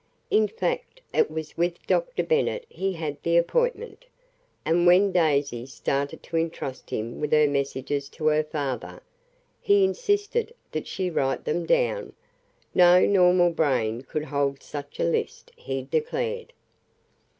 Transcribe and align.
In 0.31 0.47
fact, 0.47 0.99
it 1.13 1.29
was 1.29 1.55
with 1.55 1.85
Dr. 1.85 2.23
Bennet 2.23 2.65
he 2.67 2.93
had 2.93 3.21
the 3.21 3.37
appointment; 3.37 4.05
and 4.65 4.87
when 4.87 5.11
Daisy 5.11 5.67
started 5.67 6.23
to 6.23 6.37
entrust 6.37 6.89
him 6.89 7.19
with 7.21 7.31
her 7.31 7.47
messages 7.47 8.09
to 8.09 8.25
her 8.25 8.43
father, 8.43 9.03
he 9.61 9.83
insisted 9.83 10.55
that 10.71 10.87
she 10.87 11.11
write 11.11 11.45
them 11.45 11.67
down 11.67 12.13
no 12.73 13.05
normal 13.05 13.51
brain 13.51 14.01
could 14.01 14.23
hold 14.25 14.63
such 14.63 14.99
a 14.99 15.03
list, 15.03 15.51
he 15.55 15.83
declared. 15.83 16.51